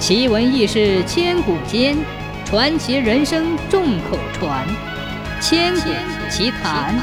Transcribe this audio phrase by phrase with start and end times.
[0.00, 1.94] 奇闻异事千古间，
[2.46, 4.66] 传奇人生众口传。
[5.42, 5.90] 千古
[6.30, 6.98] 奇谈。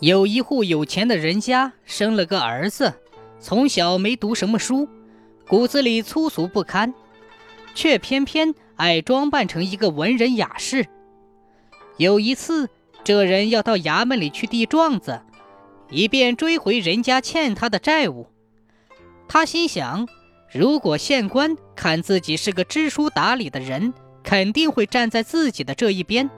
[0.00, 2.92] 有一户有钱的人家生了个儿子，
[3.40, 4.86] 从小没读什么书，
[5.48, 6.92] 骨子里粗俗不堪，
[7.74, 10.86] 却偏偏爱装扮成一个文人雅士。
[11.96, 12.68] 有一次，
[13.02, 15.22] 这人要到衙门里去递状子，
[15.88, 18.26] 以便追回人家欠他的债务。
[19.34, 20.06] 他心想，
[20.48, 26.30] 如果县官看自己是个知书达理的人，肯定会站在自己的这一边，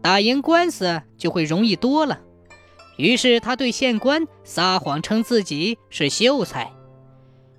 [0.00, 2.20] 打赢官司就会容易多了。
[2.96, 6.70] 于是他对县官撒谎，称自己是秀才。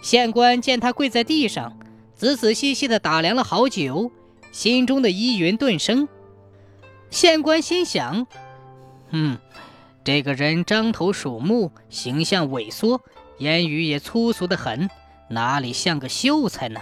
[0.00, 1.78] 县官见他跪在地上，
[2.14, 4.10] 仔仔细细地打量了好久，
[4.52, 6.08] 心中的疑云顿生。
[7.10, 8.26] 县官心想
[9.12, 9.36] ：“嗯，
[10.02, 12.98] 这个人獐头鼠目，形象猥琐。”
[13.42, 14.88] 言语也粗俗的很，
[15.28, 16.80] 哪里像个秀才呢？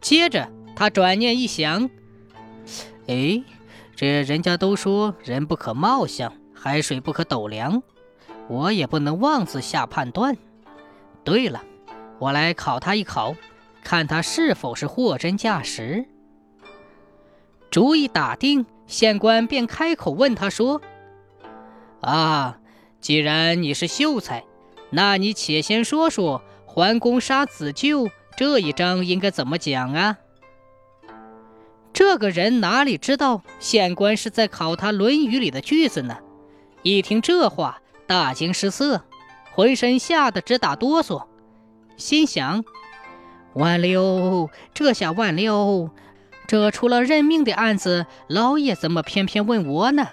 [0.00, 1.90] 接着他转念一想，
[3.08, 3.44] 哎，
[3.94, 7.82] 这人家都说人不可貌相，海水不可斗量，
[8.48, 10.34] 我也不能妄自下判断。
[11.24, 11.62] 对了，
[12.18, 13.36] 我来考他一考，
[13.82, 16.06] 看他是否是货真价实。
[17.70, 20.80] 主意打定，县官便开口问他说
[22.00, 22.58] ：“啊，
[22.98, 24.42] 既然你是秀才。”
[24.94, 30.18] 那你且先说说“桓公杀子舅”这一章应该怎么讲啊？
[31.92, 36.18] 这个人哪里知道县官是在考他《论语》里的句子呢？
[36.82, 39.02] 一听这话，大惊失色，
[39.52, 41.24] 浑身吓得直打哆嗦，
[41.96, 42.64] 心想：
[43.54, 45.90] 完了，这下完了！
[46.46, 50.06] 这出了人命的案子，老爷怎么偏偏问我呢？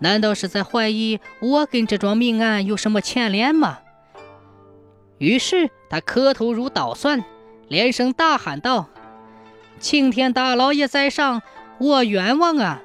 [0.00, 3.78] 难道是在怀疑我跟这桩命案有什么牵连吗？
[5.20, 7.22] 于是他磕头如捣蒜，
[7.68, 8.88] 连声大喊道
[9.78, 11.42] ：“青天大老爷在上，
[11.78, 12.80] 我冤枉啊！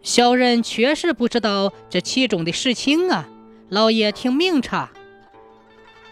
[0.00, 3.28] 小人确实不知道这其中的事情啊，
[3.68, 4.90] 老爷听明察。”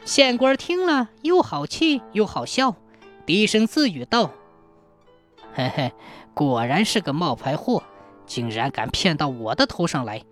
[0.05, 2.77] 县官听了，又好气又好笑，
[3.25, 4.33] 低声自语道
[5.55, 5.93] ：“嘿嘿，
[6.35, 7.83] 果然是个冒牌货，
[8.27, 10.23] 竟然敢骗到我的头上来。”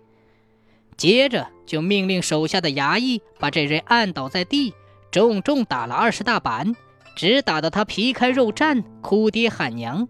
[0.98, 4.74] 接着就命令手下的衙役把这人按倒在地。
[5.12, 6.74] 重重打了二十大板，
[7.14, 10.08] 直打得他皮开肉绽，哭爹喊娘。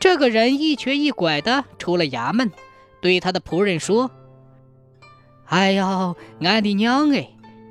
[0.00, 2.50] 这个人一瘸一拐的出了衙门，
[3.02, 4.10] 对他的仆人说
[5.44, 7.28] ：“哎呦，俺的娘哎，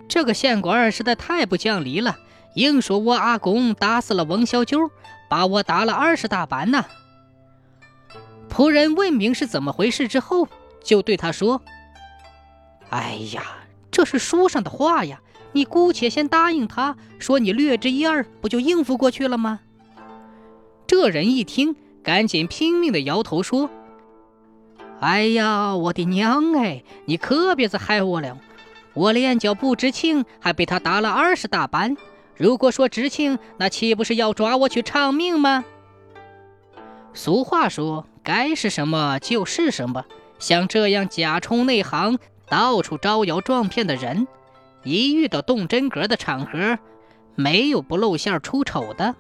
[0.08, 2.18] 这个县官实在太不讲理了，
[2.54, 4.92] 硬说我阿公打死了翁小九，
[5.28, 6.86] 把我打了二十大板呢。”
[8.48, 10.48] 仆人问明是怎么回事之后，
[10.84, 11.64] 就对他说
[12.92, 13.42] ：“哎呀，
[14.06, 15.22] 是书上的话呀。”
[15.56, 19.60] 你姑且先答应他，说你略知一二，不就应付过去了吗？
[20.88, 23.70] 这人一听，赶紧拼命的摇头说
[25.00, 28.36] ：“哎呀，我的娘哎，你可别再害我了！
[28.96, 31.96] 我连脚不知情，还被他打了二十大板。
[32.36, 35.64] 如果说知情，那岂不是要抓我去偿命吗？”
[37.14, 40.04] 俗话说：“该是什么就是什么。”
[40.40, 42.18] 像这样假充内行、
[42.54, 44.28] 到处招摇撞骗的人。
[44.84, 46.78] 一遇到动真格的场合，
[47.34, 49.16] 没有不露馅出丑的。